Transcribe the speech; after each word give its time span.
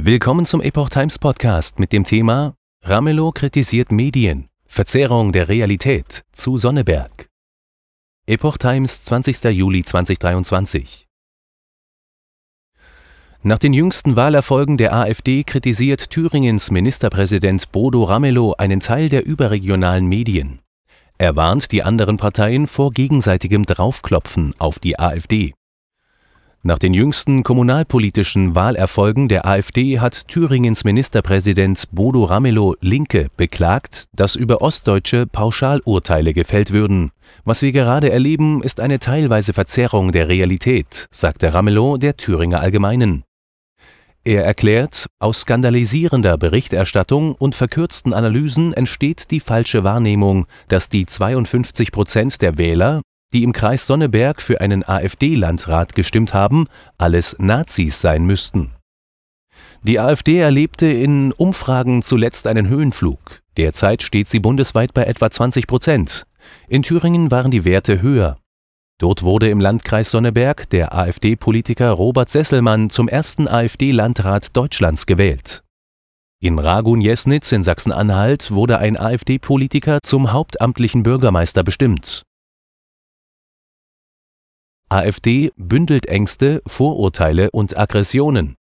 Willkommen 0.00 0.46
zum 0.46 0.60
Epoch 0.60 0.90
Times 0.90 1.18
Podcast 1.18 1.80
mit 1.80 1.92
dem 1.92 2.04
Thema 2.04 2.54
Ramelow 2.84 3.32
kritisiert 3.32 3.90
Medien, 3.90 4.46
Verzerrung 4.64 5.32
der 5.32 5.48
Realität 5.48 6.22
zu 6.30 6.56
Sonneberg. 6.56 7.26
Epoch 8.24 8.58
Times 8.58 9.02
20. 9.02 9.42
Juli 9.46 9.82
2023. 9.82 11.08
Nach 13.42 13.58
den 13.58 13.72
jüngsten 13.72 14.14
Wahlerfolgen 14.14 14.76
der 14.76 14.92
AfD 14.92 15.42
kritisiert 15.42 16.10
Thüringens 16.10 16.70
Ministerpräsident 16.70 17.72
Bodo 17.72 18.04
Ramelow 18.04 18.54
einen 18.56 18.78
Teil 18.78 19.08
der 19.08 19.26
überregionalen 19.26 20.06
Medien. 20.06 20.60
Er 21.18 21.34
warnt 21.34 21.72
die 21.72 21.82
anderen 21.82 22.18
Parteien 22.18 22.68
vor 22.68 22.92
gegenseitigem 22.92 23.66
Draufklopfen 23.66 24.54
auf 24.60 24.78
die 24.78 24.96
AfD. 24.96 25.54
Nach 26.68 26.78
den 26.78 26.92
jüngsten 26.92 27.44
kommunalpolitischen 27.44 28.54
Wahlerfolgen 28.54 29.28
der 29.28 29.46
AfD 29.46 30.00
hat 30.00 30.28
Thüringens 30.28 30.84
Ministerpräsident 30.84 31.86
Bodo 31.92 32.24
Ramelow 32.24 32.76
Linke 32.82 33.28
beklagt, 33.38 34.04
dass 34.14 34.36
über 34.36 34.60
Ostdeutsche 34.60 35.26
Pauschalurteile 35.26 36.34
gefällt 36.34 36.70
würden. 36.70 37.10
Was 37.46 37.62
wir 37.62 37.72
gerade 37.72 38.10
erleben, 38.10 38.62
ist 38.62 38.80
eine 38.80 38.98
teilweise 38.98 39.54
Verzerrung 39.54 40.12
der 40.12 40.28
Realität, 40.28 41.06
sagte 41.10 41.54
Ramelow 41.54 41.96
der 41.96 42.18
Thüringer 42.18 42.60
Allgemeinen. 42.60 43.24
Er 44.24 44.44
erklärt, 44.44 45.06
aus 45.20 45.40
skandalisierender 45.40 46.36
Berichterstattung 46.36 47.34
und 47.34 47.54
verkürzten 47.54 48.12
Analysen 48.12 48.74
entsteht 48.74 49.30
die 49.30 49.40
falsche 49.40 49.84
Wahrnehmung, 49.84 50.46
dass 50.68 50.90
die 50.90 51.06
52 51.06 51.92
Prozent 51.92 52.42
der 52.42 52.58
Wähler 52.58 53.00
die 53.32 53.42
im 53.42 53.52
Kreis 53.52 53.86
Sonneberg 53.86 54.40
für 54.40 54.60
einen 54.60 54.88
AfD-Landrat 54.88 55.94
gestimmt 55.94 56.34
haben, 56.34 56.66
alles 56.96 57.36
Nazis 57.38 58.00
sein 58.00 58.24
müssten. 58.24 58.72
Die 59.82 60.00
AfD 60.00 60.38
erlebte 60.38 60.86
in 60.86 61.32
Umfragen 61.32 62.02
zuletzt 62.02 62.46
einen 62.46 62.68
Höhenflug. 62.68 63.42
Derzeit 63.56 64.02
steht 64.02 64.28
sie 64.28 64.40
bundesweit 64.40 64.94
bei 64.94 65.04
etwa 65.04 65.30
20 65.30 65.66
Prozent. 65.66 66.26
In 66.68 66.82
Thüringen 66.82 67.30
waren 67.30 67.50
die 67.50 67.64
Werte 67.64 68.02
höher. 68.02 68.38
Dort 68.98 69.22
wurde 69.22 69.48
im 69.48 69.60
Landkreis 69.60 70.10
Sonneberg 70.10 70.68
der 70.70 70.92
AfD-Politiker 70.92 71.90
Robert 71.90 72.28
Sesselmann 72.28 72.90
zum 72.90 73.08
ersten 73.08 73.46
AfD-Landrat 73.46 74.56
Deutschlands 74.56 75.06
gewählt. 75.06 75.62
In 76.40 76.58
Ragun-Jesnitz 76.58 77.52
in 77.52 77.62
Sachsen-Anhalt 77.62 78.50
wurde 78.50 78.78
ein 78.78 78.96
AfD-Politiker 78.96 80.00
zum 80.02 80.32
hauptamtlichen 80.32 81.02
Bürgermeister 81.02 81.62
bestimmt. 81.62 82.24
AfD 84.90 85.52
bündelt 85.56 86.06
Ängste, 86.06 86.62
Vorurteile 86.66 87.50
und 87.50 87.76
Aggressionen. 87.76 88.54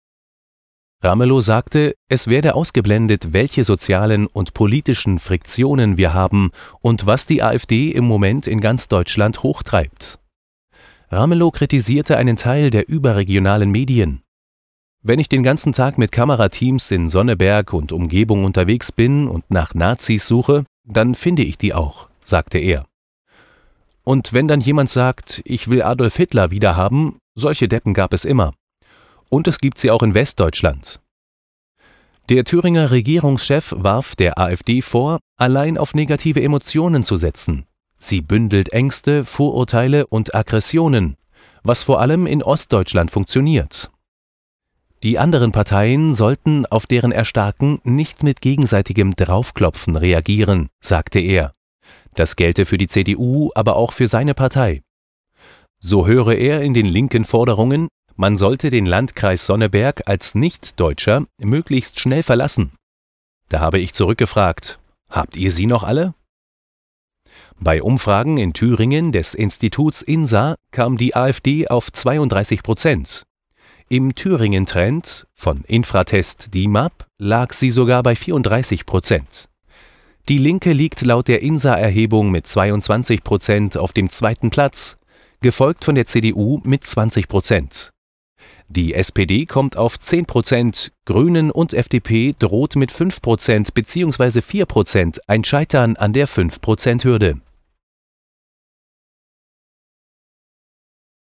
Ramelow 1.01 1.39
sagte, 1.41 1.93
es 2.09 2.27
werde 2.27 2.55
ausgeblendet, 2.55 3.31
welche 3.31 3.63
sozialen 3.63 4.27
und 4.27 4.53
politischen 4.53 5.19
Friktionen 5.19 5.95
wir 5.95 6.13
haben 6.13 6.51
und 6.81 7.05
was 7.05 7.27
die 7.27 7.43
AfD 7.43 7.91
im 7.91 8.05
Moment 8.05 8.45
in 8.45 8.59
ganz 8.59 8.89
Deutschland 8.89 9.43
hochtreibt. 9.43 10.19
Ramelow 11.11 11.51
kritisierte 11.51 12.17
einen 12.17 12.35
Teil 12.35 12.71
der 12.71 12.89
überregionalen 12.89 13.69
Medien. 13.69 14.21
Wenn 15.03 15.19
ich 15.19 15.29
den 15.29 15.43
ganzen 15.43 15.71
Tag 15.71 15.97
mit 15.97 16.11
Kamerateams 16.11 16.91
in 16.91 17.07
Sonneberg 17.07 17.71
und 17.71 17.93
Umgebung 17.93 18.43
unterwegs 18.43 18.91
bin 18.91 19.29
und 19.29 19.49
nach 19.49 19.75
Nazis 19.75 20.27
suche, 20.27 20.65
dann 20.83 21.15
finde 21.15 21.43
ich 21.43 21.57
die 21.57 21.73
auch, 21.73 22.09
sagte 22.25 22.57
er. 22.57 22.86
Und 24.07 24.31
wenn 24.31 24.47
dann 24.47 24.61
jemand 24.61 24.89
sagt, 24.89 25.41
ich 25.43 25.67
will 25.67 25.81
Adolf 25.81 26.15
Hitler 26.15 26.49
wiederhaben, 26.49 27.17
solche 27.35 27.67
Deppen 27.67 27.93
gab 27.93 28.13
es 28.13 28.23
immer. 28.23 28.53
Und 29.27 29.49
es 29.49 29.59
gibt 29.59 29.79
sie 29.79 29.91
auch 29.91 30.01
in 30.01 30.13
Westdeutschland. 30.13 31.01
Der 32.29 32.45
Thüringer 32.45 32.91
Regierungschef 32.91 33.73
warf 33.75 34.15
der 34.15 34.39
AfD 34.39 34.81
vor, 34.81 35.19
allein 35.35 35.77
auf 35.77 35.93
negative 35.93 36.41
Emotionen 36.41 37.03
zu 37.03 37.17
setzen. 37.17 37.65
Sie 37.97 38.21
bündelt 38.21 38.69
Ängste, 38.69 39.25
Vorurteile 39.25 40.07
und 40.07 40.33
Aggressionen, 40.33 41.17
was 41.63 41.83
vor 41.83 41.99
allem 41.99 42.27
in 42.27 42.41
Ostdeutschland 42.41 43.11
funktioniert. 43.11 43.91
Die 45.03 45.19
anderen 45.19 45.51
Parteien 45.51 46.13
sollten 46.13 46.65
auf 46.65 46.85
deren 46.85 47.11
Erstarken 47.11 47.81
nicht 47.83 48.23
mit 48.23 48.39
gegenseitigem 48.39 49.17
Draufklopfen 49.17 49.97
reagieren, 49.97 50.69
sagte 50.79 51.19
er. 51.19 51.56
Das 52.15 52.35
gelte 52.35 52.65
für 52.65 52.77
die 52.77 52.87
CDU, 52.87 53.51
aber 53.55 53.75
auch 53.75 53.93
für 53.93 54.07
seine 54.07 54.33
Partei. 54.33 54.81
So 55.79 56.07
höre 56.07 56.33
er 56.33 56.61
in 56.61 56.73
den 56.73 56.85
linken 56.85 57.25
Forderungen, 57.25 57.87
man 58.15 58.35
sollte 58.35 58.71
den 58.71 58.87
Landkreis 58.87 59.45
Sonneberg 59.45 60.07
als 60.07 60.33
Nicht-Deutscher 60.33 61.25
möglichst 61.39 61.99
schnell 61.99 62.23
verlassen. 62.23 62.71
Da 63.49 63.59
habe 63.59 63.77
ich 63.77 63.93
zurückgefragt, 63.93 64.79
habt 65.09 65.37
ihr 65.37 65.51
sie 65.51 65.67
noch 65.67 65.83
alle? 65.83 66.15
Bei 67.59 67.81
Umfragen 67.83 68.37
in 68.37 68.53
Thüringen 68.53 69.11
des 69.11 69.35
Instituts 69.35 70.01
INSA 70.01 70.55
kam 70.71 70.97
die 70.97 71.15
AfD 71.15 71.67
auf 71.67 71.91
32 71.91 72.63
Prozent. 72.63 73.23
Im 73.89 74.15
Thüringen-Trend 74.15 75.27
von 75.33 75.63
Infratest 75.63 76.53
DIMAP 76.53 77.07
lag 77.19 77.53
sie 77.53 77.71
sogar 77.71 78.03
bei 78.03 78.15
34 78.15 78.85
Prozent. 78.85 79.47
Die 80.29 80.37
Linke 80.37 80.73
liegt 80.73 81.03
laut 81.03 81.29
der 81.29 81.41
INSA-Erhebung 81.41 82.31
mit 82.31 82.47
22 82.47 83.23
Prozent 83.23 83.77
auf 83.77 83.93
dem 83.93 84.09
zweiten 84.09 84.49
Platz, 84.49 84.97
gefolgt 85.39 85.85
von 85.85 85.95
der 85.95 86.05
CDU 86.05 86.59
mit 86.65 86.83
20 86.83 87.29
Prozent. 87.29 87.93
Die 88.67 88.93
SPD 88.93 89.45
kommt 89.45 89.77
auf 89.77 89.97
10 89.97 90.25
Prozent, 90.25 90.91
Grünen 91.05 91.49
und 91.49 91.73
FDP 91.73 92.35
droht 92.37 92.75
mit 92.75 92.91
5 92.91 93.21
Prozent 93.21 93.73
bzw. 93.73 94.41
4 94.41 94.65
Prozent 94.65 95.21
ein 95.29 95.45
Scheitern 95.45 95.95
an 95.95 96.11
der 96.11 96.27
5 96.27 96.59
Prozent 96.59 97.05
Hürde. 97.05 97.39